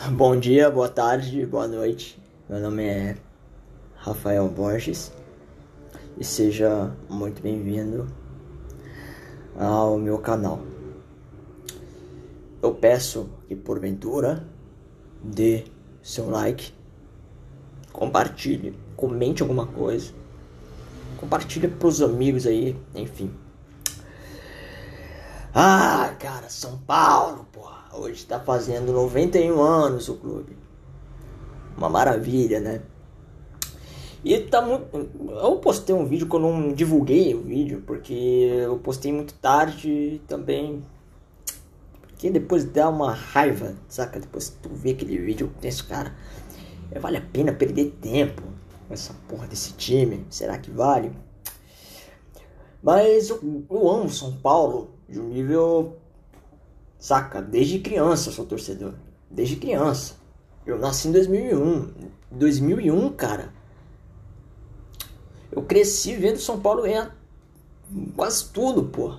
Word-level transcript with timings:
Bom 0.16 0.34
dia, 0.34 0.70
boa 0.70 0.88
tarde, 0.88 1.44
boa 1.44 1.68
noite. 1.68 2.18
Meu 2.48 2.58
nome 2.58 2.84
é 2.84 3.16
Rafael 3.96 4.48
Borges 4.48 5.12
e 6.16 6.24
seja 6.24 6.96
muito 7.06 7.42
bem-vindo 7.42 8.06
ao 9.54 9.98
meu 9.98 10.16
canal. 10.16 10.62
Eu 12.62 12.74
peço 12.74 13.28
que 13.46 13.54
porventura 13.54 14.48
dê 15.22 15.64
seu 16.02 16.30
like, 16.30 16.72
compartilhe, 17.92 18.74
comente 18.96 19.42
alguma 19.42 19.66
coisa, 19.66 20.14
compartilhe 21.18 21.68
para 21.68 21.88
os 21.88 22.00
amigos 22.00 22.46
aí, 22.46 22.74
enfim. 22.94 23.30
Ah, 25.52 26.14
cara, 26.20 26.48
São 26.48 26.78
Paulo, 26.78 27.44
porra. 27.50 27.84
Hoje 27.92 28.24
tá 28.24 28.38
fazendo 28.38 28.92
91 28.92 29.60
anos 29.60 30.08
o 30.08 30.14
clube. 30.14 30.56
Uma 31.76 31.88
maravilha, 31.88 32.60
né? 32.60 32.82
E 34.24 34.38
tá 34.38 34.62
muito. 34.62 34.86
Eu 35.28 35.56
postei 35.56 35.92
um 35.94 36.06
vídeo 36.06 36.28
que 36.28 36.36
eu 36.36 36.40
não 36.40 36.72
divulguei 36.72 37.34
o 37.34 37.42
vídeo, 37.42 37.82
porque 37.84 38.14
eu 38.14 38.78
postei 38.78 39.12
muito 39.12 39.34
tarde 39.34 40.20
também. 40.28 40.84
Porque 42.02 42.30
depois 42.30 42.64
dá 42.64 42.88
uma 42.88 43.12
raiva, 43.12 43.74
saca? 43.88 44.20
Depois 44.20 44.56
tu 44.62 44.68
vê 44.68 44.90
aquele 44.90 45.18
vídeo, 45.18 45.50
penso, 45.60 45.88
cara, 45.88 46.14
vale 47.00 47.16
a 47.16 47.22
pena 47.22 47.52
perder 47.52 47.96
tempo 48.00 48.42
com 48.86 48.94
essa 48.94 49.14
porra 49.26 49.48
desse 49.48 49.72
time? 49.72 50.24
Será 50.30 50.58
que 50.58 50.70
vale? 50.70 51.10
Mas 52.82 53.30
eu, 53.30 53.64
eu 53.68 53.90
amo 53.90 54.08
São 54.08 54.36
Paulo 54.36 54.99
de 55.10 55.20
um 55.20 55.28
nível 55.28 55.96
Saca? 57.00 57.40
Desde 57.40 57.78
criança 57.78 58.30
sou 58.30 58.44
torcedor. 58.44 58.94
Desde 59.30 59.56
criança. 59.56 60.16
Eu 60.66 60.78
nasci 60.78 61.08
em 61.08 61.12
2001. 61.12 61.92
2001, 62.30 63.12
cara. 63.12 63.52
Eu 65.50 65.62
cresci 65.62 66.14
vendo 66.14 66.38
São 66.38 66.60
Paulo 66.60 66.82
ganhar 66.82 67.16
quase 68.14 68.50
tudo, 68.50 68.84
pô. 68.84 69.14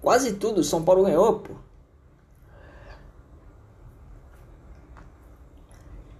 Quase 0.00 0.34
tudo 0.34 0.62
São 0.62 0.84
Paulo 0.84 1.04
ganhou, 1.04 1.40
pô. 1.40 1.54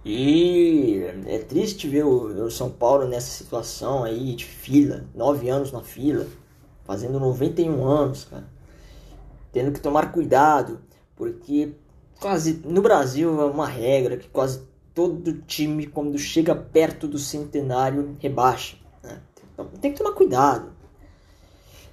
E 0.03 1.03
é 1.25 1.37
triste 1.39 1.87
ver 1.87 2.05
o, 2.05 2.49
São 2.49 2.69
Paulo 2.69 3.07
nessa 3.07 3.29
situação 3.29 4.03
aí 4.03 4.35
de 4.35 4.45
fila, 4.45 5.05
nove 5.13 5.49
anos 5.49 5.71
na 5.71 5.81
fila, 5.81 6.25
fazendo 6.85 7.19
91 7.19 7.85
anos, 7.85 8.23
cara. 8.23 8.56
Tendo 9.57 9.71
que 9.71 9.79
tomar 9.81 10.11
cuidado, 10.11 10.81
porque 11.15 11.73
quase 12.19 12.61
no 12.63 12.79
Brasil 12.79 13.41
é 13.41 13.45
uma 13.45 13.65
regra 13.65 14.15
que 14.15 14.29
quase 14.29 14.61
todo 14.93 15.41
time 15.47 15.87
quando 15.87 16.15
chega 16.19 16.53
perto 16.53 17.07
do 17.07 17.17
centenário 17.17 18.15
rebaixa. 18.19 18.77
Né? 19.01 19.19
Então 19.51 19.65
tem 19.81 19.91
que 19.91 19.97
tomar 19.97 20.11
cuidado. 20.11 20.69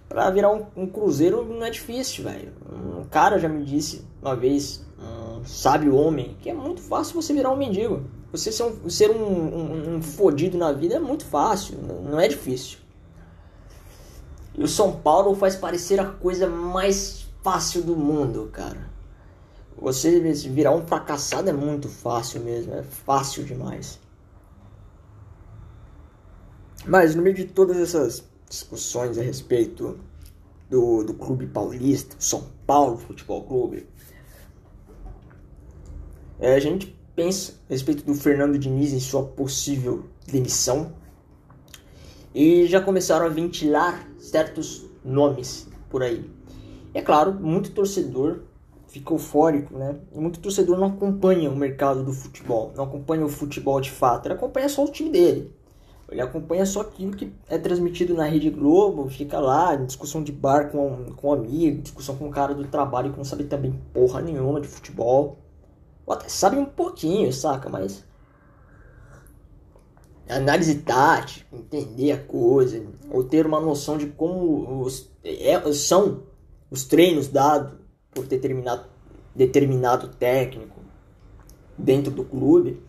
Para 0.06 0.28
virar 0.28 0.52
um, 0.52 0.66
um, 0.76 0.86
cruzeiro 0.86 1.42
não 1.42 1.64
é 1.64 1.70
difícil, 1.70 2.24
velho. 2.24 2.52
Um 2.70 3.04
cara 3.04 3.38
já 3.38 3.48
me 3.48 3.64
disse 3.64 4.04
uma 4.20 4.36
vez, 4.36 4.84
um 4.98 5.42
sábio 5.46 5.96
homem, 5.96 6.36
que 6.42 6.50
é 6.50 6.54
muito 6.54 6.82
fácil 6.82 7.14
você 7.14 7.32
virar 7.32 7.50
um 7.50 7.56
mendigo. 7.56 8.04
Você 8.30 8.52
ser 8.52 8.64
um, 8.64 8.90
ser 8.90 9.10
um, 9.10 9.24
um, 9.24 9.94
um 9.94 10.02
fodido 10.02 10.58
na 10.58 10.70
vida 10.70 10.96
é 10.96 11.00
muito 11.00 11.24
fácil, 11.24 11.78
não 11.78 12.20
é 12.20 12.28
difícil. 12.28 12.80
E 14.54 14.62
o 14.62 14.68
São 14.68 14.92
Paulo 14.92 15.34
faz 15.34 15.56
parecer 15.56 15.98
a 15.98 16.04
coisa 16.04 16.46
mais 16.46 17.23
fácil 17.44 17.82
do 17.82 17.94
mundo, 17.94 18.48
cara. 18.50 18.90
Você 19.76 20.18
virar 20.48 20.74
um 20.74 20.86
fracassado 20.86 21.50
é 21.50 21.52
muito 21.52 21.90
fácil 21.90 22.40
mesmo, 22.40 22.72
é 22.72 22.82
fácil 22.82 23.44
demais. 23.44 24.00
Mas 26.86 27.14
no 27.14 27.22
meio 27.22 27.36
de 27.36 27.44
todas 27.44 27.76
essas 27.76 28.24
discussões 28.48 29.18
a 29.18 29.22
respeito 29.22 29.98
do, 30.70 31.04
do 31.04 31.12
clube 31.12 31.46
paulista, 31.46 32.16
São 32.18 32.48
Paulo 32.66 32.96
Futebol 32.96 33.44
Clube, 33.44 33.86
é, 36.40 36.54
a 36.54 36.60
gente 36.60 36.98
pensa 37.14 37.52
a 37.68 37.72
respeito 37.72 38.04
do 38.04 38.14
Fernando 38.14 38.58
Diniz 38.58 38.92
em 38.92 39.00
sua 39.00 39.24
possível 39.24 40.04
demissão 40.26 40.94
e 42.34 42.66
já 42.66 42.80
começaram 42.80 43.26
a 43.26 43.28
ventilar 43.28 44.08
certos 44.18 44.86
nomes 45.04 45.68
por 45.90 46.02
aí. 46.02 46.28
É 46.94 47.02
claro, 47.02 47.34
muito 47.34 47.72
torcedor 47.72 48.40
fica 48.94 49.12
eufórico, 49.12 49.76
né? 49.76 49.96
E 50.14 50.20
muito 50.20 50.38
torcedor 50.38 50.78
não 50.78 50.86
acompanha 50.86 51.50
o 51.50 51.56
mercado 51.56 52.04
do 52.04 52.12
futebol, 52.12 52.72
não 52.76 52.84
acompanha 52.84 53.24
o 53.26 53.28
futebol 53.28 53.80
de 53.80 53.90
fato, 53.90 54.26
ele 54.26 54.34
acompanha 54.34 54.68
só 54.68 54.84
o 54.84 54.88
time 54.88 55.10
dele. 55.10 55.52
Ele 56.08 56.20
acompanha 56.20 56.64
só 56.64 56.82
aquilo 56.82 57.16
que 57.16 57.32
é 57.48 57.58
transmitido 57.58 58.14
na 58.14 58.24
Rede 58.24 58.50
Globo, 58.50 59.08
fica 59.08 59.40
lá, 59.40 59.74
discussão 59.74 60.22
de 60.22 60.30
bar 60.30 60.70
com, 60.70 61.06
com 61.16 61.28
um 61.30 61.32
amigo, 61.32 61.82
discussão 61.82 62.14
com 62.14 62.26
um 62.26 62.30
cara 62.30 62.54
do 62.54 62.64
trabalho 62.68 63.10
que 63.10 63.16
não 63.16 63.24
sabe 63.24 63.44
também 63.44 63.74
porra 63.92 64.20
nenhuma 64.20 64.60
de 64.60 64.68
futebol. 64.68 65.38
Ou 66.06 66.14
até 66.14 66.28
sabe 66.28 66.56
um 66.56 66.66
pouquinho, 66.66 67.32
saca? 67.32 67.68
Mas. 67.68 68.04
Análise 70.28 70.76
tática, 70.76 71.46
entender 71.52 72.12
a 72.12 72.18
coisa, 72.18 72.82
ou 73.10 73.24
ter 73.24 73.44
uma 73.44 73.60
noção 73.60 73.98
de 73.98 74.06
como 74.06 74.82
os, 74.82 75.10
é, 75.24 75.60
são 75.72 76.22
os 76.74 76.84
treinos 76.84 77.28
dados 77.28 77.72
por 78.10 78.26
determinado, 78.26 78.84
determinado 79.34 80.08
técnico 80.08 80.80
dentro 81.78 82.10
do 82.10 82.24
clube. 82.24 82.82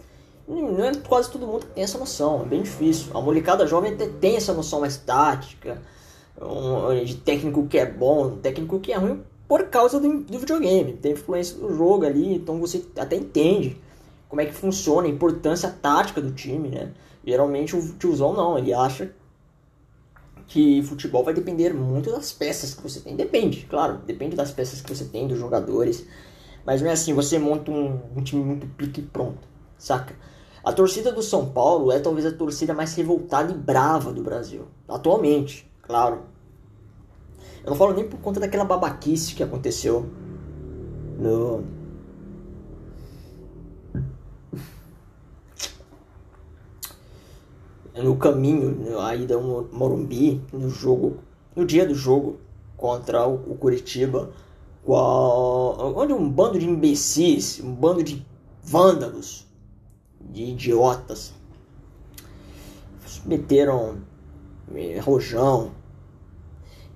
Não 0.47 0.83
é 0.83 0.93
quase 0.95 1.31
todo 1.31 1.47
mundo 1.47 1.65
tem 1.73 1.83
essa 1.83 1.97
noção, 1.97 2.41
é 2.41 2.45
bem 2.45 2.63
difícil. 2.63 3.15
A 3.15 3.21
molecada 3.21 3.65
jovem 3.65 3.93
até 3.93 4.07
tem 4.07 4.35
essa 4.35 4.53
noção 4.53 4.79
mais 4.81 4.97
tática, 4.97 5.81
um, 6.41 7.03
de 7.03 7.15
técnico 7.15 7.67
que 7.67 7.77
é 7.77 7.85
bom, 7.85 8.37
técnico 8.37 8.79
que 8.79 8.91
é 8.91 8.97
ruim 8.97 9.23
por 9.47 9.65
causa 9.65 9.99
do, 9.99 10.21
do 10.21 10.39
videogame. 10.39 10.93
Tem 10.93 11.13
influência 11.13 11.55
do 11.57 11.71
jogo 11.73 12.05
ali, 12.05 12.35
então 12.35 12.59
você 12.59 12.83
até 12.97 13.15
entende 13.15 13.79
como 14.27 14.41
é 14.41 14.45
que 14.45 14.53
funciona, 14.53 15.07
a 15.07 15.11
importância 15.11 15.69
tática 15.69 16.19
do 16.19 16.31
time, 16.31 16.69
né? 16.69 16.91
Geralmente 17.25 17.75
o 17.75 17.93
tiozão 17.93 18.33
não, 18.33 18.57
ele 18.57 18.73
acha 18.73 19.11
que 20.47 20.81
futebol 20.83 21.23
vai 21.23 21.33
depender 21.33 21.73
muito 21.73 22.11
das 22.11 22.31
peças 22.31 22.73
que 22.73 22.81
você 22.81 22.99
tem. 22.99 23.15
Depende, 23.15 23.65
claro, 23.69 23.99
depende 24.05 24.35
das 24.35 24.51
peças 24.51 24.81
que 24.81 24.93
você 24.93 25.05
tem, 25.05 25.27
dos 25.27 25.39
jogadores. 25.39 26.05
Mas 26.65 26.81
não 26.81 26.89
é 26.89 26.93
assim, 26.93 27.13
você 27.13 27.37
monta 27.37 27.71
um, 27.71 27.99
um 28.15 28.23
time 28.23 28.43
muito 28.43 28.67
pique 28.67 29.01
e 29.01 29.03
pronto, 29.03 29.47
saca? 29.77 30.15
A 30.63 30.73
torcida 30.73 31.11
do 31.11 31.21
São 31.21 31.49
Paulo 31.49 31.91
é 31.91 31.99
talvez 31.99 32.25
a 32.25 32.31
torcida 32.31 32.73
mais 32.73 32.95
revoltada 32.95 33.51
e 33.51 33.55
brava 33.55 34.11
do 34.11 34.23
Brasil. 34.23 34.65
Atualmente, 34.87 35.69
claro. 35.81 36.23
Eu 37.63 37.69
não 37.69 37.77
falo 37.77 37.93
nem 37.93 38.07
por 38.07 38.19
conta 38.19 38.39
daquela 38.39 38.65
babaquice 38.65 39.35
que 39.35 39.43
aconteceu 39.43 40.09
no, 41.19 41.63
no 48.01 48.15
caminho, 48.17 48.99
aí 48.99 49.25
da 49.25 49.37
Morumbi, 49.37 50.41
no 50.51 50.69
jogo, 50.69 51.19
no 51.55 51.65
dia 51.65 51.85
do 51.85 51.95
jogo 51.95 52.39
contra 52.75 53.25
o, 53.25 53.55
Curitiba, 53.55 54.31
onde 54.85 56.13
um 56.13 56.29
bando 56.29 56.59
de 56.59 56.67
imbecis, 56.67 57.61
um 57.63 57.73
bando 57.73 58.03
de 58.03 58.25
vândalos, 58.61 59.47
de 60.19 60.43
idiotas, 60.43 61.33
meteram 63.25 63.97
eh, 64.73 64.99
rojão, 64.99 65.71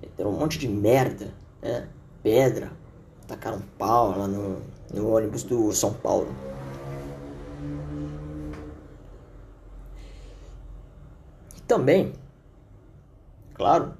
meteram 0.00 0.30
um 0.30 0.38
monte 0.38 0.58
de 0.58 0.68
merda, 0.68 1.32
né? 1.62 1.88
pedra, 2.22 2.72
tacaram 3.26 3.62
pau 3.78 4.16
lá 4.16 4.28
no, 4.28 4.58
no 4.92 5.08
ônibus 5.08 5.42
do 5.44 5.72
São 5.72 5.92
Paulo. 5.94 6.28
Também, 11.70 12.12
claro, 13.54 13.94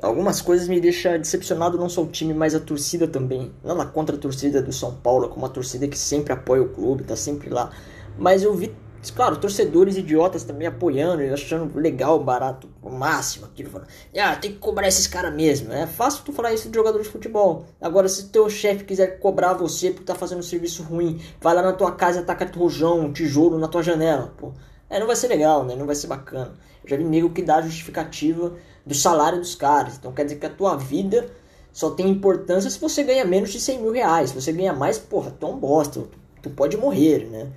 algumas 0.00 0.40
coisas 0.40 0.66
me 0.66 0.80
deixam 0.80 1.18
decepcionado 1.18 1.76
não 1.76 1.86
só 1.90 2.02
o 2.02 2.06
time, 2.06 2.32
mas 2.32 2.54
a 2.54 2.60
torcida 2.60 3.06
também. 3.06 3.52
Nada 3.62 3.84
contra 3.84 4.16
a 4.16 4.18
torcida 4.18 4.62
do 4.62 4.72
São 4.72 4.94
Paulo, 4.94 5.28
como 5.28 5.42
uma 5.44 5.50
torcida 5.50 5.86
que 5.86 5.98
sempre 5.98 6.32
apoia 6.32 6.62
o 6.62 6.70
clube, 6.70 7.04
tá 7.04 7.14
sempre 7.14 7.50
lá. 7.50 7.70
Mas 8.16 8.42
eu 8.42 8.54
vi, 8.54 8.74
claro, 9.14 9.36
torcedores 9.36 9.98
idiotas 9.98 10.44
também 10.44 10.66
apoiando 10.66 11.22
e 11.22 11.28
achando 11.28 11.78
legal, 11.78 12.18
barato, 12.24 12.70
o 12.82 12.88
máximo 12.88 13.44
aquilo. 13.44 13.68
Falando, 13.68 13.88
ah, 14.18 14.34
tem 14.34 14.52
que 14.52 14.58
cobrar 14.58 14.88
esses 14.88 15.06
caras 15.06 15.34
mesmo. 15.34 15.70
É 15.74 15.86
fácil 15.86 16.24
tu 16.24 16.32
falar 16.32 16.54
isso 16.54 16.70
de 16.70 16.74
jogador 16.74 17.02
de 17.02 17.08
futebol. 17.10 17.66
Agora, 17.82 18.08
se 18.08 18.30
teu 18.30 18.48
chefe 18.48 18.84
quiser 18.84 19.18
cobrar 19.18 19.52
você 19.52 19.90
porque 19.90 20.06
tá 20.06 20.14
fazendo 20.14 20.38
um 20.38 20.42
serviço 20.42 20.82
ruim, 20.84 21.20
vai 21.38 21.54
lá 21.54 21.60
na 21.60 21.74
tua 21.74 21.92
casa 21.92 22.20
e 22.20 22.22
ataca 22.22 22.50
rojão, 22.56 23.12
tijolo 23.12 23.58
na 23.58 23.68
tua 23.68 23.82
janela, 23.82 24.32
pô. 24.38 24.54
É, 24.90 24.98
não 24.98 25.06
vai 25.06 25.16
ser 25.16 25.28
legal, 25.28 25.64
né? 25.64 25.74
Não 25.76 25.86
vai 25.86 25.94
ser 25.94 26.06
bacana. 26.06 26.54
Eu 26.82 26.90
já 26.90 26.96
vi 26.96 27.04
nego 27.04 27.30
que 27.30 27.42
dá 27.42 27.60
justificativa 27.60 28.54
do 28.84 28.94
salário 28.94 29.38
dos 29.38 29.54
caras. 29.54 29.96
Então 29.96 30.12
quer 30.12 30.24
dizer 30.24 30.36
que 30.36 30.46
a 30.46 30.50
tua 30.50 30.76
vida 30.76 31.28
só 31.72 31.90
tem 31.90 32.08
importância 32.08 32.70
se 32.70 32.80
você 32.80 33.04
ganha 33.04 33.24
menos 33.24 33.50
de 33.50 33.60
100 33.60 33.82
mil 33.82 33.92
reais. 33.92 34.30
Se 34.30 34.40
você 34.40 34.52
ganha 34.52 34.72
mais, 34.72 34.98
porra, 34.98 35.30
tu 35.30 35.46
é 35.46 35.50
um 35.50 35.58
bosta. 35.58 36.04
tu 36.42 36.50
pode 36.50 36.76
morrer, 36.76 37.28
né? 37.28 37.52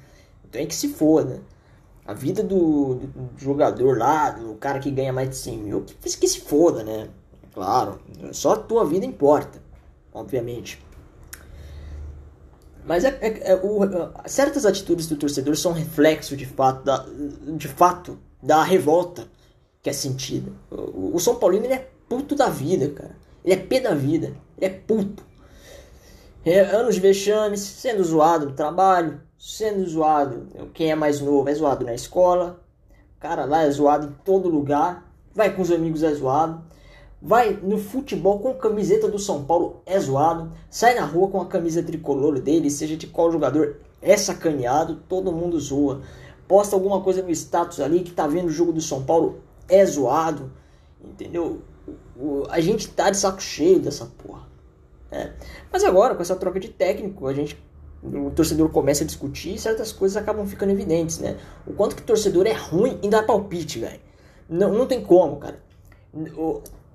Então 0.47 0.61
é 0.61 0.65
que 0.65 0.75
se 0.75 0.89
foda. 0.89 1.41
A 2.05 2.13
vida 2.13 2.43
do, 2.43 2.95
do, 2.95 3.29
jogador 3.37 3.97
lá, 3.97 4.31
do 4.31 4.55
cara 4.55 4.79
que 4.79 4.91
ganha 4.91 5.13
mais 5.13 5.29
de 5.29 5.35
100 5.37 5.57
mil, 5.57 5.81
que, 5.81 5.95
que 5.95 6.27
se 6.27 6.41
foda, 6.41 6.83
né? 6.83 7.07
Claro, 7.53 7.99
só 8.31 8.53
a 8.53 8.57
tua 8.57 8.85
vida 8.85 9.05
importa, 9.05 9.61
obviamente. 10.13 10.81
Mas 12.85 13.03
é, 13.03 13.17
é, 13.21 13.51
é 13.51 13.55
o, 13.55 13.79
certas 14.25 14.65
atitudes 14.65 15.07
do 15.07 15.15
torcedor 15.15 15.55
são 15.55 15.71
reflexo 15.71 16.35
de 16.35 16.45
fato 16.45 16.83
da, 16.83 17.05
de 17.55 17.67
fato 17.67 18.19
da 18.41 18.63
revolta 18.63 19.27
que 19.81 19.89
é 19.89 19.93
sentida. 19.93 20.51
O, 20.69 21.15
o 21.15 21.19
São 21.19 21.35
Paulino 21.35 21.65
ele 21.65 21.73
é 21.73 21.89
puto 22.07 22.35
da 22.35 22.49
vida, 22.49 22.89
cara. 22.89 23.15
Ele 23.43 23.53
é 23.53 23.57
pé 23.57 23.79
da 23.79 23.93
vida. 23.93 24.33
Ele 24.57 24.65
é 24.65 24.69
puto. 24.69 25.23
É, 26.43 26.59
anos 26.61 26.95
de 26.95 27.01
vexames, 27.01 27.59
sendo 27.59 28.03
zoado 28.03 28.47
no 28.47 28.53
trabalho, 28.53 29.21
sendo 29.37 29.87
zoado. 29.87 30.47
Quem 30.73 30.91
é 30.91 30.95
mais 30.95 31.21
novo 31.21 31.47
é 31.49 31.53
zoado 31.53 31.85
na 31.85 31.93
escola. 31.93 32.59
O 33.17 33.19
cara 33.19 33.45
lá 33.45 33.63
é 33.63 33.69
zoado 33.69 34.07
em 34.07 34.15
todo 34.23 34.49
lugar. 34.49 35.09
Vai 35.33 35.55
com 35.55 35.61
os 35.61 35.71
amigos 35.71 36.03
é 36.03 36.13
zoado. 36.13 36.63
Vai 37.21 37.59
no 37.61 37.77
futebol 37.77 38.39
com 38.39 38.53
camiseta 38.55 39.07
do 39.07 39.19
São 39.19 39.43
Paulo 39.43 39.81
é 39.85 39.99
zoado. 39.99 40.51
Sai 40.69 40.95
na 40.95 41.05
rua 41.05 41.27
com 41.27 41.39
a 41.39 41.45
camisa 41.45 41.83
tricolor 41.83 42.39
dele, 42.39 42.71
seja 42.71 42.97
de 42.97 43.05
qual 43.05 43.31
jogador 43.31 43.77
é 44.01 44.17
sacaneado, 44.17 44.95
todo 45.07 45.31
mundo 45.31 45.59
zoa. 45.59 46.01
Posta 46.47 46.75
alguma 46.75 47.01
coisa 47.01 47.21
no 47.21 47.29
status 47.29 47.79
ali 47.79 47.99
que 47.99 48.11
tá 48.11 48.25
vendo 48.25 48.47
o 48.47 48.51
jogo 48.51 48.73
do 48.73 48.81
São 48.81 49.03
Paulo 49.03 49.41
é 49.69 49.85
zoado. 49.85 50.51
Entendeu? 51.03 51.61
A 52.49 52.59
gente 52.59 52.87
tá 52.87 53.09
de 53.11 53.17
saco 53.17 53.41
cheio 53.41 53.79
dessa 53.79 54.05
porra. 54.05 54.47
É. 55.11 55.31
Mas 55.71 55.83
agora, 55.83 56.15
com 56.15 56.21
essa 56.21 56.35
troca 56.35 56.59
de 56.59 56.69
técnico, 56.69 57.27
a 57.27 57.33
gente 57.33 57.57
o 58.03 58.31
torcedor 58.31 58.69
começa 58.69 59.03
a 59.03 59.07
discutir 59.07 59.53
e 59.53 59.59
certas 59.59 59.91
coisas 59.91 60.17
acabam 60.17 60.45
ficando 60.47 60.71
evidentes, 60.71 61.19
né? 61.19 61.37
O 61.67 61.73
quanto 61.73 61.95
que 61.95 62.01
o 62.01 62.05
torcedor 62.05 62.47
é 62.47 62.53
ruim 62.53 62.99
em 63.03 63.09
dar 63.09 63.23
palpite, 63.27 63.79
velho. 63.79 63.99
Não, 64.49 64.73
não 64.73 64.87
tem 64.87 65.03
como, 65.03 65.37
cara. 65.37 65.61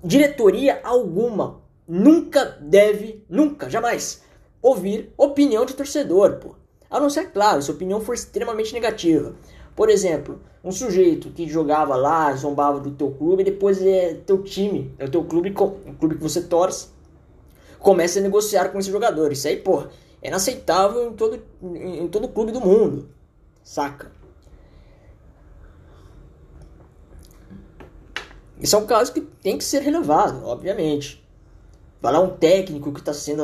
Diretoria 0.03 0.79
alguma 0.83 1.61
nunca 1.87 2.45
deve, 2.61 3.23
nunca, 3.29 3.69
jamais, 3.69 4.21
ouvir 4.61 5.13
opinião 5.17 5.65
de 5.65 5.73
torcedor, 5.73 6.37
pô. 6.37 6.55
A 6.89 6.99
não 6.99 7.09
ser, 7.09 7.31
claro, 7.31 7.61
se 7.61 7.69
a 7.69 7.73
opinião 7.73 8.01
for 8.01 8.13
extremamente 8.13 8.73
negativa. 8.73 9.35
Por 9.75 9.89
exemplo, 9.89 10.41
um 10.63 10.71
sujeito 10.71 11.29
que 11.29 11.47
jogava 11.47 11.95
lá, 11.95 12.33
zombava 12.33 12.79
do 12.79 12.91
teu 12.91 13.11
clube, 13.11 13.41
e 13.41 13.45
depois 13.45 13.81
é 13.81 14.15
teu 14.25 14.41
time, 14.43 14.93
é 14.97 15.05
o 15.05 15.11
teu 15.11 15.23
clube, 15.23 15.53
o 15.57 15.93
clube 15.93 16.15
que 16.15 16.23
você 16.23 16.41
torce, 16.41 16.89
começa 17.79 18.19
a 18.19 18.21
negociar 18.21 18.69
com 18.69 18.79
esse 18.79 18.91
jogador. 18.91 19.31
Isso 19.31 19.47
aí, 19.47 19.57
pô, 19.57 19.83
é 20.21 20.27
inaceitável 20.29 21.11
em 21.11 21.13
todo, 21.13 21.41
em 21.61 22.07
todo 22.07 22.27
clube 22.27 22.51
do 22.51 22.59
mundo. 22.59 23.09
Saca? 23.63 24.11
Isso 28.59 28.75
é 28.75 28.79
um 28.79 28.85
caso 28.85 29.13
que 29.13 29.21
tem 29.21 29.57
que 29.57 29.63
ser 29.63 29.81
relevado, 29.81 30.45
obviamente. 30.45 31.23
Vai 32.01 32.13
lá 32.13 32.19
um 32.19 32.29
técnico 32.29 32.91
que 32.91 32.99
está 32.99 33.13
sendo 33.13 33.43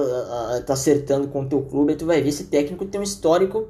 tá 0.66 0.74
acertando 0.74 1.28
com 1.28 1.42
o 1.42 1.50
teu 1.50 1.62
clube, 1.64 1.94
aí 1.94 1.98
tu 1.98 2.06
vai 2.06 2.22
ver 2.22 2.30
esse 2.30 2.46
técnico 2.46 2.86
tem 2.86 3.02
um 3.02 3.04
histórico 3.04 3.68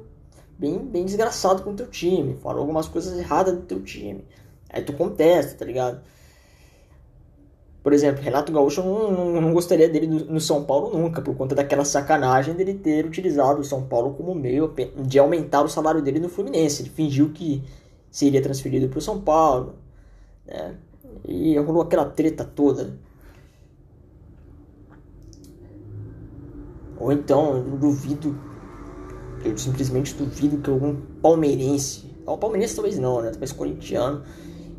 bem, 0.58 0.78
bem 0.78 1.04
desgraçado 1.04 1.62
com 1.62 1.70
o 1.70 1.74
teu 1.74 1.86
time, 1.86 2.36
falou 2.42 2.60
algumas 2.60 2.86
coisas 2.86 3.18
erradas 3.18 3.54
do 3.54 3.62
teu 3.62 3.82
time. 3.82 4.24
Aí 4.68 4.82
tu 4.82 4.92
contesta, 4.92 5.56
tá 5.58 5.64
ligado? 5.64 6.00
Por 7.82 7.92
exemplo, 7.92 8.22
Renato 8.22 8.50
Gaúcho 8.50 8.82
não, 8.82 9.10
não, 9.10 9.40
não 9.42 9.52
gostaria 9.52 9.88
dele 9.88 10.06
no, 10.06 10.24
no, 10.24 10.40
São 10.40 10.64
Paulo 10.64 10.96
nunca, 10.96 11.20
por 11.20 11.36
conta 11.36 11.54
daquela 11.54 11.84
sacanagem 11.84 12.54
dele 12.54 12.74
ter 12.74 13.04
utilizado 13.04 13.60
o 13.60 13.64
São 13.64 13.86
Paulo 13.86 14.14
como 14.14 14.34
meio 14.34 14.72
de 15.04 15.18
aumentar 15.18 15.62
o 15.62 15.68
salário 15.68 16.00
dele 16.00 16.18
no 16.18 16.30
Fluminense. 16.30 16.82
Ele 16.82 16.90
fingiu 16.90 17.30
que 17.30 17.62
seria 18.10 18.42
transferido 18.42 18.88
para 18.88 18.98
o 18.98 19.02
São 19.02 19.20
Paulo, 19.20 19.74
né? 20.46 20.74
E 21.24 21.56
rolou 21.58 21.82
aquela 21.82 22.06
treta 22.06 22.44
toda. 22.44 22.98
Ou 26.98 27.12
então, 27.12 27.56
eu 27.56 27.76
duvido, 27.76 28.38
eu 29.44 29.56
simplesmente 29.58 30.14
duvido 30.14 30.58
que 30.58 30.70
algum 30.70 30.96
palmeirense, 31.20 32.10
o 32.24 32.38
palmeirense 32.38 32.74
talvez 32.76 32.98
não, 32.98 33.20
né? 33.20 33.30
Talvez 33.30 33.52
corintiano, 33.52 34.22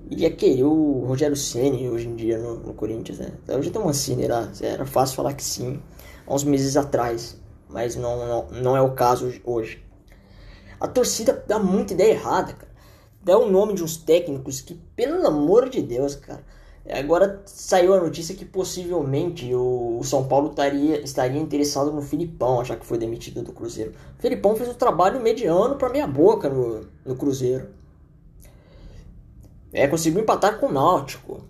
iria 0.09 0.31
querer 0.31 0.63
o 0.63 1.05
Rogério 1.05 1.35
Ceni 1.35 1.89
hoje 1.89 2.07
em 2.07 2.15
dia 2.15 2.37
no, 2.37 2.55
no 2.55 2.73
Corinthians, 2.73 3.19
né? 3.19 3.31
Hoje 3.47 3.69
tem 3.69 3.81
uma 3.81 3.87
Mancini 3.87 4.27
lá, 4.27 4.49
era 4.61 4.85
fácil 4.85 5.15
falar 5.15 5.33
que 5.33 5.43
sim, 5.43 5.79
há 6.25 6.33
uns 6.33 6.43
meses 6.43 6.77
atrás, 6.77 7.39
mas 7.69 7.95
não, 7.95 8.25
não, 8.25 8.47
não 8.61 8.77
é 8.77 8.81
o 8.81 8.93
caso 8.93 9.31
hoje. 9.43 9.83
A 10.79 10.87
torcida 10.87 11.43
dá 11.47 11.59
muita 11.59 11.93
ideia 11.93 12.13
errada, 12.13 12.53
cara. 12.53 12.74
Dá 13.25 13.35
o 13.39 13.49
nome 13.49 13.73
de 13.73 13.83
uns 13.83 13.97
técnicos 13.97 14.61
que, 14.61 14.75
pelo 14.95 15.25
amor 15.25 15.67
de 15.67 15.81
Deus, 15.81 16.13
cara. 16.13 16.43
Agora 16.87 17.41
saiu 17.47 17.95
a 17.95 17.99
notícia 17.99 18.35
que 18.35 18.45
possivelmente 18.45 19.51
o 19.51 19.99
São 20.03 20.27
Paulo 20.27 20.51
estaria, 20.51 21.39
interessado 21.39 21.91
no 21.91 22.03
Filipão, 22.03 22.63
já 22.63 22.75
que 22.75 22.85
foi 22.85 22.99
demitido 22.99 23.41
do 23.41 23.51
Cruzeiro. 23.51 23.95
O 24.19 24.21
Filipão 24.21 24.55
fez 24.55 24.69
um 24.69 24.75
trabalho 24.75 25.19
mediano 25.19 25.75
para 25.75 25.89
meia 25.89 26.05
boca 26.05 26.47
no, 26.47 26.85
no 27.03 27.15
Cruzeiro. 27.15 27.69
É, 29.73 29.87
conseguiu 29.87 30.21
empatar 30.21 30.59
com 30.59 30.67
o 30.67 30.71
Náutico. 30.71 31.41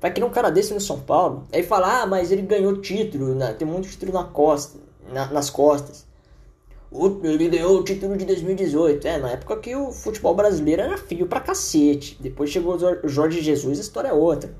Vai 0.00 0.10
querer 0.10 0.24
um 0.24 0.30
cara 0.30 0.48
desse 0.48 0.72
no 0.72 0.80
São 0.80 0.98
Paulo? 0.98 1.46
Aí 1.52 1.62
fala, 1.62 2.00
ah, 2.00 2.06
mas 2.06 2.32
ele 2.32 2.40
ganhou 2.40 2.80
título, 2.80 3.34
né? 3.34 3.52
tem 3.52 3.68
muito 3.68 3.86
título 3.86 4.14
na 4.14 4.24
costa, 4.24 4.78
na, 5.12 5.26
nas 5.30 5.50
costas. 5.50 6.07
Ele 6.90 7.48
ganhou 7.48 7.78
o 7.78 7.84
título 7.84 8.16
de 8.16 8.24
2018. 8.24 9.06
É, 9.06 9.18
na 9.18 9.30
época 9.30 9.56
que 9.58 9.76
o 9.76 9.92
futebol 9.92 10.34
brasileiro 10.34 10.82
era 10.82 10.96
frio 10.96 11.26
pra 11.26 11.40
cacete. 11.40 12.16
Depois 12.20 12.50
chegou 12.50 12.76
o 12.76 13.08
Jorge 13.08 13.42
Jesus, 13.42 13.78
a 13.78 13.82
história 13.82 14.08
é 14.08 14.12
outra. 14.12 14.54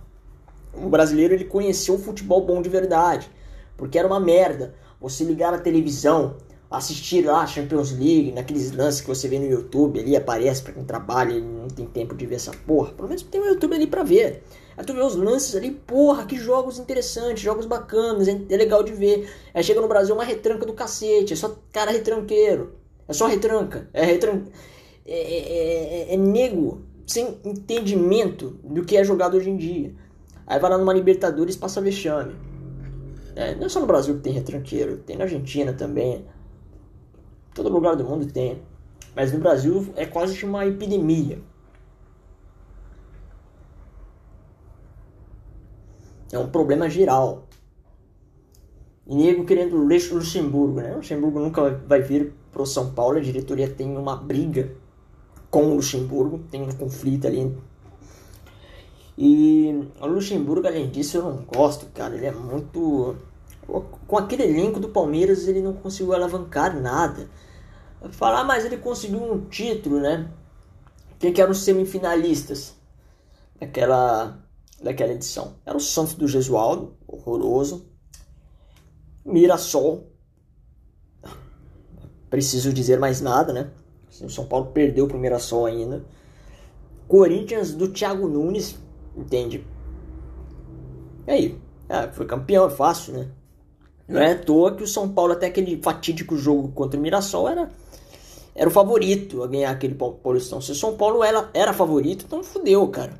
O 0.74 0.88
brasileiro 0.88 1.34
ele 1.34 1.44
conheceu 1.44 1.94
o 1.94 1.98
futebol 1.98 2.44
bom 2.44 2.60
de 2.60 2.68
verdade. 2.68 3.30
Porque 3.76 3.98
era 3.98 4.06
uma 4.06 4.20
merda. 4.20 4.74
Você 5.00 5.24
ligar 5.24 5.54
a 5.54 5.58
televisão, 5.58 6.36
assistir 6.70 7.24
lá 7.24 7.46
Champions 7.46 7.92
League, 7.92 8.32
naqueles 8.32 8.72
lances 8.72 9.00
que 9.00 9.06
você 9.06 9.26
vê 9.26 9.38
no 9.38 9.46
YouTube 9.46 9.98
ali, 9.98 10.16
aparece 10.16 10.62
para 10.62 10.74
quem 10.74 10.84
trabalha 10.84 11.32
e 11.32 11.40
não 11.40 11.68
tem 11.68 11.86
tempo 11.86 12.14
de 12.14 12.26
ver 12.26 12.34
essa 12.34 12.52
porra. 12.66 12.92
Pelo 12.92 13.08
menos 13.08 13.22
tem 13.22 13.40
o 13.40 13.46
YouTube 13.46 13.74
ali 13.74 13.86
pra 13.86 14.02
ver. 14.02 14.42
Aí 14.76 14.84
tu 14.84 14.92
vê 14.92 15.00
os 15.00 15.16
lances 15.16 15.56
ali, 15.56 15.70
porra, 15.70 16.26
que 16.26 16.36
jogos 16.36 16.78
interessantes, 16.78 17.42
jogos 17.42 17.66
bacanas, 17.66 18.28
é, 18.28 18.56
legal 18.56 18.82
de 18.82 18.92
ver. 18.92 19.28
Aí 19.54 19.62
chega 19.62 19.80
no 19.80 19.88
Brasil 19.88 20.14
uma 20.14 20.24
retranca 20.24 20.66
do 20.66 20.72
cacete, 20.74 21.32
é 21.32 21.36
só 21.36 21.56
cara 21.72 21.90
retranqueiro. 21.90 22.74
É 23.08 23.12
só 23.12 23.26
retranca. 23.26 23.88
É 23.92 24.04
retranca. 24.04 24.50
É, 25.06 25.18
é, 25.18 26.10
é, 26.10 26.14
é 26.14 26.16
nego 26.16 26.82
sem 27.06 27.38
entendimento 27.44 28.58
do 28.62 28.84
que 28.84 28.96
é 28.96 29.02
jogado 29.02 29.38
hoje 29.38 29.48
em 29.48 29.56
dia. 29.56 29.94
Aí 30.46 30.58
vai 30.60 30.70
lá 30.70 30.78
numa 30.78 30.92
Libertadores 30.92 31.56
passa 31.56 31.80
vexame. 31.80 32.34
É, 33.34 33.54
não 33.54 33.66
é 33.66 33.68
só 33.68 33.80
no 33.80 33.86
Brasil 33.86 34.14
que 34.16 34.20
tem 34.20 34.32
retranqueiro, 34.32 34.98
tem 34.98 35.16
na 35.16 35.24
Argentina 35.24 35.72
também. 35.72 36.24
Todo 37.58 37.70
lugar 37.70 37.96
do 37.96 38.04
mundo 38.04 38.24
tem. 38.32 38.62
Mas 39.16 39.32
no 39.32 39.40
Brasil 39.40 39.92
é 39.96 40.06
quase 40.06 40.44
uma 40.44 40.64
epidemia. 40.64 41.42
É 46.30 46.38
um 46.38 46.48
problema 46.48 46.88
geral. 46.88 47.48
E 49.08 49.12
nego 49.12 49.44
querendo 49.44 49.76
Luxemburgo, 49.76 50.80
né? 50.80 50.92
O 50.92 50.98
Luxemburgo 50.98 51.40
nunca 51.40 51.68
vai 51.84 52.00
vir 52.00 52.32
pro 52.52 52.64
São 52.64 52.92
Paulo. 52.92 53.18
A 53.18 53.20
diretoria 53.20 53.68
tem 53.68 53.96
uma 53.96 54.14
briga 54.14 54.70
com 55.50 55.64
o 55.64 55.74
Luxemburgo, 55.74 56.38
tem 56.48 56.62
um 56.62 56.70
conflito 56.70 57.26
ali. 57.26 57.52
E 59.16 59.90
o 60.00 60.06
Luxemburgo, 60.06 60.68
além 60.68 60.90
disso, 60.90 61.16
eu 61.16 61.24
não 61.24 61.38
gosto, 61.38 61.86
cara. 61.86 62.14
Ele 62.14 62.26
é 62.26 62.30
muito. 62.30 63.16
Com 64.06 64.16
aquele 64.16 64.44
elenco 64.44 64.78
do 64.78 64.90
Palmeiras, 64.90 65.48
ele 65.48 65.60
não 65.60 65.72
conseguiu 65.72 66.14
alavancar 66.14 66.80
nada. 66.80 67.28
Falar, 68.12 68.44
mas 68.44 68.64
ele 68.64 68.76
conseguiu 68.76 69.20
um 69.20 69.48
título, 69.48 70.00
né? 70.00 70.30
Quem 71.18 71.32
que 71.32 71.42
eram 71.42 71.50
os 71.50 71.62
semifinalistas 71.62 72.76
daquela, 73.58 74.38
daquela 74.80 75.12
edição? 75.12 75.56
Era 75.66 75.76
o 75.76 75.80
Santos 75.80 76.14
do 76.14 76.28
Gesualdo, 76.28 76.96
horroroso. 77.06 77.88
Mirassol. 79.24 80.12
Preciso 82.30 82.72
dizer 82.72 82.98
mais 82.98 83.20
nada, 83.20 83.52
né? 83.52 83.70
O 84.22 84.30
São 84.30 84.46
Paulo 84.46 84.66
perdeu 84.72 85.08
pro 85.08 85.18
Mirassol 85.18 85.66
ainda. 85.66 86.04
Corinthians 87.08 87.72
do 87.74 87.88
Thiago 87.88 88.28
Nunes, 88.28 88.76
entende? 89.16 89.66
E 91.26 91.30
aí? 91.30 91.60
É, 91.88 92.08
foi 92.08 92.26
campeão, 92.26 92.66
é 92.66 92.70
fácil, 92.70 93.14
né? 93.14 93.30
Não 94.08 94.20
é 94.20 94.32
à 94.32 94.38
toa 94.38 94.74
que 94.74 94.82
o 94.82 94.86
São 94.86 95.08
Paulo, 95.08 95.34
até 95.34 95.46
aquele 95.46 95.80
fatídico 95.82 96.36
jogo 96.36 96.68
contra 96.68 96.98
o 96.98 97.02
Mirassol, 97.02 97.48
era 97.48 97.70
era 98.58 98.68
o 98.68 98.72
favorito 98.72 99.44
a 99.44 99.46
ganhar 99.46 99.70
aquele 99.70 99.94
Paulistão. 99.94 100.60
Se 100.60 100.72
o 100.72 100.74
São 100.74 100.96
Paulo 100.96 101.22
era, 101.22 101.48
era 101.54 101.72
favorito, 101.72 102.24
então 102.26 102.42
fudeu, 102.42 102.88
cara. 102.88 103.12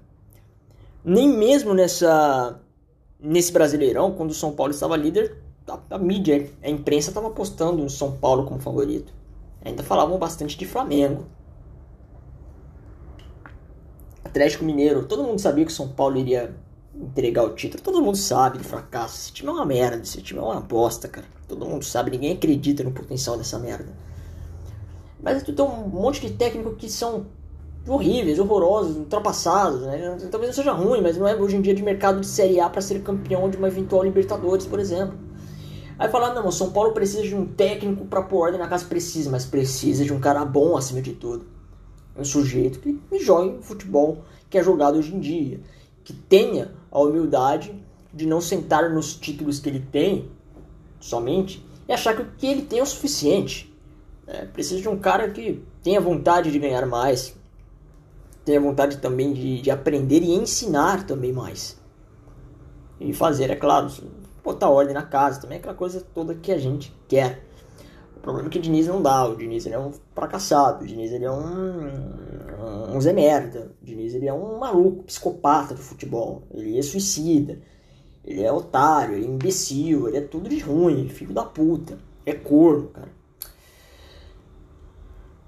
Nem 1.04 1.28
mesmo 1.28 1.72
nessa 1.72 2.60
nesse 3.20 3.52
Brasileirão, 3.52 4.12
quando 4.12 4.30
o 4.30 4.34
São 4.34 4.50
Paulo 4.52 4.72
estava 4.72 4.96
líder, 4.96 5.36
a, 5.68 5.78
a 5.90 5.98
mídia, 5.98 6.50
a 6.60 6.68
imprensa 6.68 7.10
estava 7.10 7.28
apostando 7.28 7.84
o 7.84 7.90
São 7.90 8.16
Paulo 8.16 8.46
como 8.46 8.58
favorito. 8.58 9.12
Ainda 9.64 9.84
falavam 9.84 10.18
bastante 10.18 10.58
de 10.58 10.66
Flamengo. 10.66 11.24
Atlético 14.24 14.64
Mineiro, 14.64 15.04
todo 15.06 15.22
mundo 15.22 15.40
sabia 15.40 15.64
que 15.64 15.70
o 15.70 15.74
São 15.74 15.88
Paulo 15.88 16.18
iria 16.18 16.52
entregar 16.94 17.44
o 17.44 17.54
título. 17.54 17.82
Todo 17.82 18.02
mundo 18.02 18.16
sabe 18.16 18.58
do 18.58 18.64
fracasso. 18.64 19.16
Esse 19.16 19.32
time 19.32 19.48
é 19.48 19.52
uma 19.52 19.66
merda, 19.66 20.02
esse 20.02 20.20
time 20.22 20.40
é 20.40 20.42
uma 20.42 20.60
bosta, 20.60 21.08
cara. 21.08 21.26
Todo 21.46 21.66
mundo 21.66 21.84
sabe, 21.84 22.10
ninguém 22.10 22.32
acredita 22.32 22.82
no 22.82 22.92
potencial 22.92 23.36
dessa 23.36 23.58
merda. 23.58 23.92
Mas 25.20 25.42
tu 25.42 25.52
tem 25.52 25.64
um 25.64 25.88
monte 25.88 26.20
de 26.20 26.32
técnicos 26.32 26.76
que 26.78 26.88
são 26.88 27.26
horríveis, 27.86 28.38
horrorosos, 28.38 28.96
ultrapassados, 28.96 29.82
né? 29.82 30.16
Talvez 30.30 30.50
não 30.50 30.54
seja 30.54 30.72
ruim, 30.72 31.00
mas 31.00 31.16
não 31.16 31.26
é 31.26 31.34
hoje 31.34 31.56
em 31.56 31.60
dia 31.60 31.74
de 31.74 31.82
mercado 31.82 32.20
de 32.20 32.26
Série 32.26 32.60
A 32.60 32.68
para 32.68 32.80
ser 32.80 33.02
campeão 33.02 33.48
de 33.48 33.56
uma 33.56 33.68
eventual 33.68 34.02
Libertadores, 34.04 34.66
por 34.66 34.78
exemplo. 34.78 35.18
Aí 35.98 36.08
falar, 36.08 36.32
não, 36.32 36.50
São 36.52 36.70
Paulo 36.70 36.92
precisa 36.92 37.22
de 37.22 37.34
um 37.34 37.44
técnico 37.44 38.04
para 38.04 38.22
pôr 38.22 38.42
ordem 38.42 38.60
na 38.60 38.68
casa, 38.68 38.84
precisa, 38.84 39.30
mas 39.30 39.44
precisa 39.44 40.04
de 40.04 40.12
um 40.12 40.20
cara 40.20 40.44
bom 40.44 40.76
acima 40.76 41.02
de 41.02 41.12
tudo. 41.12 41.46
Um 42.16 42.24
sujeito 42.24 42.78
que 42.78 43.00
jogue 43.18 43.62
futebol 43.62 44.18
que 44.48 44.58
é 44.58 44.62
jogado 44.62 44.98
hoje 44.98 45.14
em 45.14 45.20
dia, 45.20 45.60
que 46.08 46.14
tenha 46.14 46.72
a 46.90 46.98
humildade 47.00 47.78
de 48.14 48.24
não 48.24 48.40
sentar 48.40 48.88
nos 48.88 49.14
títulos 49.14 49.60
que 49.60 49.68
ele 49.68 49.80
tem 49.92 50.30
somente 50.98 51.62
e 51.86 51.92
achar 51.92 52.16
que 52.16 52.22
o 52.22 52.30
que 52.38 52.46
ele 52.46 52.62
tem 52.62 52.78
é 52.78 52.82
o 52.82 52.86
suficiente. 52.86 53.70
É, 54.26 54.46
precisa 54.46 54.80
de 54.80 54.88
um 54.88 54.98
cara 54.98 55.28
que 55.28 55.62
tenha 55.82 56.00
vontade 56.00 56.50
de 56.50 56.58
ganhar 56.58 56.86
mais, 56.86 57.36
tenha 58.42 58.58
vontade 58.58 58.96
também 58.96 59.34
de, 59.34 59.60
de 59.60 59.70
aprender 59.70 60.22
e 60.22 60.32
ensinar 60.32 61.06
também 61.06 61.30
mais. 61.30 61.78
E 62.98 63.12
fazer, 63.12 63.50
é 63.50 63.56
claro, 63.56 63.92
botar 64.42 64.70
ordem 64.70 64.94
na 64.94 65.02
casa 65.02 65.42
também, 65.42 65.58
aquela 65.58 65.74
coisa 65.74 66.00
toda 66.14 66.34
que 66.34 66.50
a 66.50 66.58
gente 66.58 66.90
quer. 67.06 67.44
O 68.18 68.20
problema 68.20 68.48
é 68.48 68.50
que 68.50 68.58
o 68.58 68.62
Diniz 68.62 68.86
não 68.86 69.00
dá, 69.00 69.26
o 69.26 69.36
Diniz 69.36 69.64
ele 69.64 69.74
é 69.74 69.78
um 69.78 69.92
fracassado, 70.14 70.84
o 70.84 70.86
Diniz 70.86 71.12
ele 71.12 71.24
é 71.24 71.30
um, 71.30 72.94
um 72.94 73.00
Zé 73.00 73.12
Merda, 73.12 73.72
o 73.80 73.84
Diniz 73.84 74.14
ele 74.14 74.26
é 74.26 74.34
um 74.34 74.58
maluco, 74.58 75.04
psicopata 75.04 75.74
do 75.74 75.80
futebol, 75.80 76.42
ele 76.52 76.78
é 76.78 76.82
suicida, 76.82 77.60
ele 78.24 78.42
é 78.42 78.52
otário, 78.52 79.14
ele 79.14 79.24
é 79.24 79.28
imbecil, 79.28 80.08
ele 80.08 80.18
é 80.18 80.20
tudo 80.20 80.48
de 80.48 80.58
ruim, 80.58 81.08
filho 81.08 81.32
da 81.32 81.44
puta, 81.44 81.98
é 82.26 82.34
corno, 82.34 82.88
cara. 82.88 83.18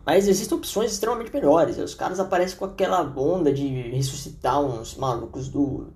Mas 0.05 0.27
existem 0.27 0.57
opções 0.57 0.93
extremamente 0.93 1.33
melhores. 1.33 1.79
Os 1.79 1.95
caras 1.95 2.19
aparecem 2.19 2.59
com 2.59 2.65
aquela 2.65 3.03
onda 3.17 3.53
de 3.53 3.67
ressuscitar 3.91 4.61
uns 4.61 4.97
malucos 4.97 5.49
do, 5.49 5.89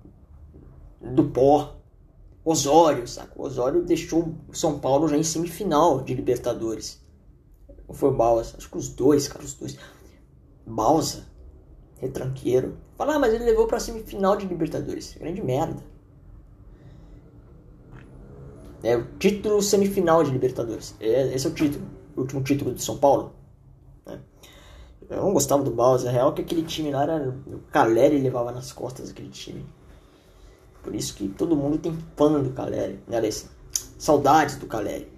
do 1.01 1.25
pó. 1.25 1.74
Osório, 2.45 3.07
saca? 3.07 3.41
Osório 3.41 3.83
deixou 3.83 4.35
o 4.47 4.53
São 4.53 4.77
Paulo 4.77 5.07
já 5.07 5.17
em 5.17 5.23
semifinal 5.23 6.01
de 6.03 6.13
Libertadores. 6.13 7.03
Ou 7.87 7.95
foi 7.95 8.09
o 8.09 8.15
Balsa? 8.15 8.55
Acho 8.55 8.69
que 8.69 8.77
os 8.77 8.89
dois, 8.89 9.27
cara, 9.27 9.43
os 9.43 9.55
dois. 9.55 9.75
Balsa, 10.63 11.25
retranqueiro. 11.97 12.77
Fala, 12.95 13.15
ah, 13.15 13.19
mas 13.19 13.33
ele 13.33 13.45
levou 13.45 13.65
pra 13.65 13.79
semifinal 13.79 14.37
de 14.37 14.45
Libertadores. 14.45 15.15
Grande 15.15 15.41
merda. 15.41 15.83
É 18.83 18.95
o 18.95 19.07
título 19.17 19.59
semifinal 19.63 20.23
de 20.23 20.29
Libertadores. 20.29 20.93
É, 20.99 21.33
esse 21.33 21.47
é 21.47 21.49
o 21.49 21.53
título. 21.53 21.83
O 22.15 22.21
último 22.21 22.43
título 22.43 22.75
de 22.75 22.83
São 22.83 22.97
Paulo. 22.99 23.33
É. 24.05 24.19
Eu 25.09 25.23
não 25.23 25.33
gostava 25.33 25.63
do 25.63 25.71
Balsa. 25.71 26.09
É 26.09 26.11
real 26.11 26.31
que 26.31 26.43
aquele 26.43 26.61
time 26.61 26.91
lá 26.91 27.01
era. 27.01 27.35
O 27.47 27.59
Caleri 27.71 28.19
levava 28.19 28.51
nas 28.51 28.71
costas 28.71 29.09
aquele 29.09 29.29
time. 29.29 29.65
Por 30.85 30.93
isso 30.93 31.15
que 31.15 31.27
todo 31.27 31.55
mundo 31.55 31.79
tem 31.79 31.97
fã 32.15 32.39
do 32.39 32.51
Caleri. 32.51 32.99
Né, 33.07 33.17
Aliás, 33.17 33.49
saudades 33.97 34.55
do 34.57 34.67
Caleri. 34.67 35.11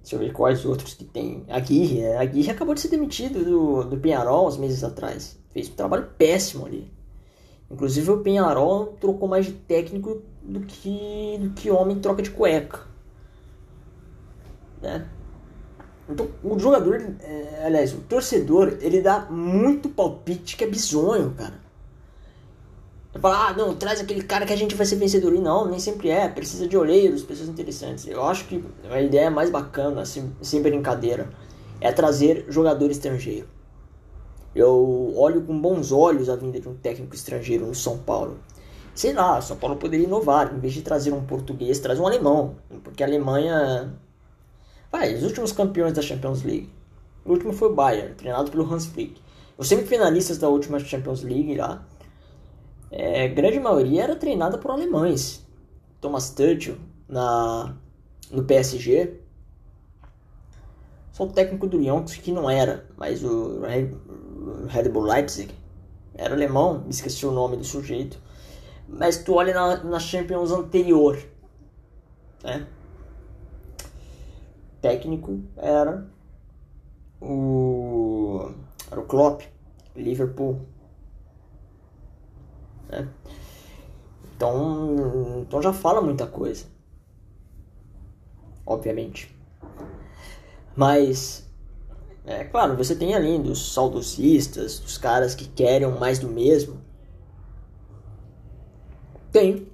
Deixa 0.00 0.14
eu 0.14 0.20
ver 0.20 0.32
quais 0.32 0.64
outros 0.64 0.94
que 0.94 1.04
tem. 1.04 1.44
A 1.48 1.58
Guirre. 1.58 2.06
A 2.14 2.24
Guirre 2.24 2.52
acabou 2.52 2.72
de 2.72 2.80
ser 2.80 2.86
demitido 2.86 3.44
do, 3.44 3.82
do 3.82 3.96
Penharol 3.96 4.46
uns 4.46 4.56
meses 4.56 4.84
atrás. 4.84 5.36
Fez 5.50 5.68
um 5.68 5.72
trabalho 5.72 6.08
péssimo 6.16 6.66
ali. 6.66 6.88
Inclusive 7.68 8.12
o 8.12 8.20
Penharol 8.20 8.96
trocou 9.00 9.28
mais 9.28 9.46
de 9.46 9.52
técnico 9.52 10.22
do 10.40 10.60
que, 10.60 11.38
do 11.40 11.50
que 11.50 11.68
homem 11.68 11.98
troca 11.98 12.22
de 12.22 12.30
cueca. 12.30 12.86
Né? 14.80 15.08
Então, 16.08 16.28
o 16.44 16.56
jogador, 16.60 17.16
é, 17.20 17.64
aliás, 17.64 17.92
o 17.92 17.98
torcedor, 18.02 18.78
ele 18.80 19.00
dá 19.00 19.26
muito 19.28 19.88
palpite 19.88 20.56
que 20.56 20.62
é 20.62 20.66
bizonho, 20.68 21.34
cara. 21.36 21.61
Falar, 23.20 23.48
ah, 23.48 23.52
não, 23.52 23.74
traz 23.74 24.00
aquele 24.00 24.22
cara 24.22 24.46
que 24.46 24.52
a 24.52 24.56
gente 24.56 24.74
vai 24.74 24.86
ser 24.86 24.96
vencedor. 24.96 25.34
E 25.34 25.38
não, 25.38 25.68
nem 25.68 25.78
sempre 25.78 26.08
é. 26.08 26.28
Precisa 26.28 26.66
de 26.66 26.76
olheiros, 26.76 27.22
pessoas 27.22 27.48
interessantes. 27.48 28.06
Eu 28.06 28.24
acho 28.24 28.46
que 28.46 28.64
a 28.90 29.00
ideia 29.00 29.30
mais 29.30 29.50
bacana, 29.50 30.04
sem, 30.06 30.34
sem 30.40 30.62
brincadeira, 30.62 31.28
é 31.80 31.92
trazer 31.92 32.46
jogador 32.48 32.90
estrangeiro. 32.90 33.46
Eu 34.54 35.12
olho 35.16 35.42
com 35.42 35.58
bons 35.58 35.92
olhos 35.92 36.28
a 36.28 36.36
vinda 36.36 36.58
de 36.58 36.68
um 36.68 36.74
técnico 36.74 37.14
estrangeiro 37.14 37.66
no 37.66 37.74
São 37.74 37.98
Paulo. 37.98 38.38
Sei 38.94 39.12
lá, 39.12 39.40
São 39.40 39.56
Paulo 39.56 39.76
poderia 39.76 40.06
inovar. 40.06 40.54
Em 40.54 40.58
vez 40.58 40.72
de 40.72 40.82
trazer 40.82 41.12
um 41.12 41.24
português, 41.24 41.78
traz 41.78 42.00
um 42.00 42.06
alemão. 42.06 42.56
Porque 42.82 43.02
a 43.02 43.06
Alemanha. 43.06 43.94
Vai, 44.90 45.14
os 45.14 45.22
últimos 45.22 45.52
campeões 45.52 45.92
da 45.92 46.02
Champions 46.02 46.42
League. 46.42 46.70
O 47.24 47.30
último 47.30 47.52
foi 47.52 47.68
o 47.68 47.74
Bayern, 47.74 48.14
treinado 48.14 48.50
pelo 48.50 48.70
Hans 48.70 48.86
Flick. 48.86 49.20
Os 49.56 49.68
semifinalistas 49.68 50.38
da 50.38 50.48
última 50.48 50.78
Champions 50.78 51.22
League 51.22 51.54
lá 51.54 51.86
é, 52.92 53.26
grande 53.28 53.58
maioria 53.58 54.04
era 54.04 54.16
treinada 54.16 54.58
por 54.58 54.70
alemães. 54.70 55.46
Thomas 56.00 56.30
Tuchel 56.30 56.76
na, 57.08 57.74
no 58.30 58.44
PSG. 58.44 59.20
Só 61.10 61.24
o 61.24 61.32
técnico 61.32 61.66
do 61.66 61.78
Lyon 61.78 62.04
que 62.04 62.32
não 62.32 62.48
era, 62.48 62.86
mas 62.96 63.24
o 63.24 63.60
Red 64.68 64.88
Bull 64.88 65.04
Leipzig 65.04 65.54
era 66.14 66.34
alemão, 66.34 66.84
esqueci 66.88 67.26
o 67.26 67.32
nome 67.32 67.56
do 67.56 67.64
sujeito. 67.64 68.18
Mas 68.88 69.22
tu 69.22 69.34
olha 69.34 69.54
na, 69.54 69.84
na 69.84 69.98
Champions 69.98 70.50
anterior, 70.50 71.18
né? 72.42 72.66
técnico 74.82 75.40
era 75.56 76.06
o 77.20 78.50
era 78.90 79.00
o 79.00 79.04
Klopp, 79.04 79.42
Liverpool. 79.96 80.60
Né? 82.88 83.08
Então, 84.36 85.42
então 85.42 85.62
já 85.62 85.72
fala 85.72 86.00
muita 86.00 86.26
coisa. 86.26 86.64
Obviamente. 88.66 89.34
Mas, 90.74 91.48
é 92.24 92.44
claro, 92.44 92.76
você 92.76 92.94
tem 92.94 93.14
ali 93.14 93.38
dos 93.38 93.72
saudosistas, 93.72 94.78
dos 94.78 94.96
caras 94.98 95.34
que 95.34 95.46
querem 95.46 95.90
mais 95.98 96.18
do 96.18 96.28
mesmo. 96.28 96.80
Tem 99.30 99.68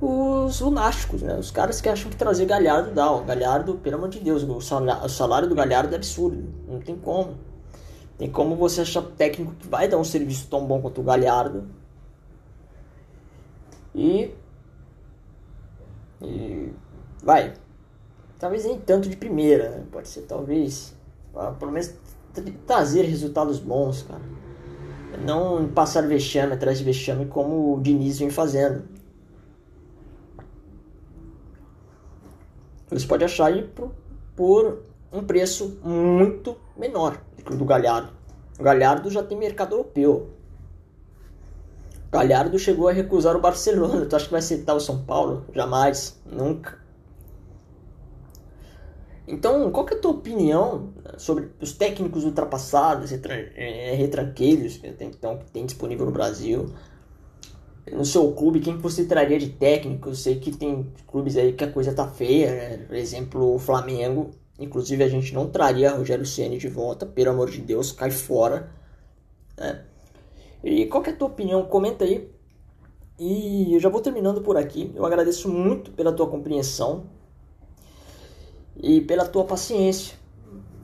os 0.00 0.60
lunásticos, 0.60 1.22
né? 1.22 1.36
Os 1.38 1.50
caras 1.50 1.80
que 1.80 1.88
acham 1.88 2.10
que 2.10 2.16
trazer 2.16 2.44
Galhardo 2.46 2.92
dá. 2.92 3.10
O 3.10 3.24
Galhardo, 3.24 3.76
pelo 3.76 3.96
amor 3.96 4.08
de 4.08 4.20
Deus, 4.20 4.42
o 4.42 5.08
salário 5.08 5.48
do 5.48 5.54
Galhardo 5.54 5.92
é 5.94 5.96
absurdo. 5.96 6.52
Não 6.68 6.80
tem 6.80 6.96
como. 6.96 7.38
Tem 8.16 8.30
como 8.30 8.54
você 8.54 8.82
achar 8.82 9.02
técnico 9.02 9.54
que 9.54 9.66
vai 9.66 9.88
dar 9.88 9.98
um 9.98 10.04
serviço 10.04 10.48
tão 10.48 10.64
bom 10.64 10.80
quanto 10.80 11.00
o 11.00 11.04
Galhardo. 11.04 11.68
E. 13.94 14.30
E. 16.22 16.72
Vai. 17.22 17.54
Talvez 18.38 18.64
nem 18.64 18.78
tanto 18.78 19.08
de 19.08 19.16
primeira, 19.16 19.70
né? 19.70 19.84
Pode 19.90 20.08
ser 20.08 20.22
talvez. 20.22 20.94
Ah, 21.34 21.52
pelo 21.52 21.72
menos 21.72 21.94
trazer 22.66 23.02
resultados 23.02 23.58
bons, 23.58 24.02
cara. 24.02 24.22
Não 25.24 25.68
passar 25.68 26.06
vexame 26.06 26.52
atrás 26.52 26.78
de 26.78 26.84
vexame 26.84 27.26
como 27.26 27.74
o 27.74 27.80
Diniz 27.80 28.18
vem 28.18 28.30
fazendo. 28.30 28.84
Você 32.90 33.06
pode 33.06 33.24
achar 33.24 33.46
aí 33.46 33.62
por, 33.62 33.92
por 34.36 34.82
um 35.14 35.22
preço 35.24 35.78
muito 35.82 36.56
menor 36.76 37.20
do 37.36 37.44
que 37.44 37.52
o 37.52 37.56
do 37.56 37.64
Galhardo. 37.64 38.12
O 38.58 38.62
Galhardo 38.62 39.08
já 39.10 39.22
tem 39.22 39.38
mercado 39.38 39.74
europeu. 39.74 40.30
O 42.08 42.10
Galhardo 42.10 42.58
chegou 42.58 42.88
a 42.88 42.92
recusar 42.92 43.36
o 43.36 43.40
Barcelona. 43.40 44.06
Tu 44.06 44.16
acha 44.16 44.24
que 44.26 44.30
vai 44.32 44.40
aceitar 44.40 44.74
o 44.74 44.80
São 44.80 45.04
Paulo? 45.04 45.44
Jamais. 45.52 46.20
Nunca. 46.26 46.82
Então, 49.26 49.70
qual 49.70 49.88
é 49.88 49.94
a 49.94 49.98
tua 49.98 50.10
opinião 50.10 50.92
sobre 51.16 51.48
os 51.60 51.72
técnicos 51.72 52.24
ultrapassados, 52.24 53.10
eh, 53.10 53.94
retranqueiros 53.96 54.76
que 54.76 54.92
tem, 54.92 55.10
que 55.10 55.50
tem 55.50 55.64
disponível 55.64 56.04
no 56.04 56.12
Brasil? 56.12 56.66
No 57.90 58.04
seu 58.04 58.32
clube, 58.32 58.60
quem 58.60 58.76
você 58.76 59.04
traria 59.04 59.38
de 59.38 59.50
técnico? 59.50 60.10
Eu 60.10 60.14
sei 60.14 60.38
que 60.38 60.54
tem 60.54 60.92
clubes 61.06 61.36
aí 61.36 61.52
que 61.52 61.64
a 61.64 61.70
coisa 61.70 61.92
tá 61.94 62.06
feia, 62.06 62.50
né? 62.50 62.76
Por 62.86 62.96
exemplo, 62.96 63.54
o 63.54 63.58
Flamengo 63.58 64.30
Inclusive 64.58 65.02
a 65.02 65.08
gente 65.08 65.34
não 65.34 65.48
traria 65.50 65.90
Rogério 65.92 66.24
Ceni 66.24 66.58
de 66.58 66.68
volta, 66.68 67.04
pelo 67.04 67.30
amor 67.30 67.50
de 67.50 67.60
Deus, 67.60 67.90
cai 67.90 68.10
fora. 68.10 68.70
Né? 69.56 69.84
E 70.62 70.86
qual 70.86 71.04
é 71.04 71.10
a 71.10 71.16
tua 71.16 71.28
opinião? 71.28 71.64
Comenta 71.66 72.04
aí 72.04 72.30
E 73.18 73.74
eu 73.74 73.80
já 73.80 73.88
vou 73.88 74.00
terminando 74.00 74.40
por 74.40 74.56
aqui. 74.56 74.92
Eu 74.94 75.04
agradeço 75.04 75.48
muito 75.48 75.90
pela 75.92 76.12
tua 76.12 76.28
compreensão 76.28 77.06
e 78.76 79.00
pela 79.00 79.26
tua 79.26 79.44
paciência. 79.44 80.16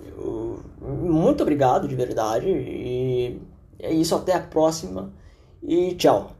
Eu, 0.04 0.62
muito 0.80 1.42
obrigado 1.42 1.88
de 1.88 1.94
verdade. 1.94 2.48
E 2.48 3.40
é 3.78 3.92
isso, 3.92 4.14
até 4.14 4.34
a 4.34 4.40
próxima. 4.40 5.12
E 5.62 5.94
tchau. 5.94 6.39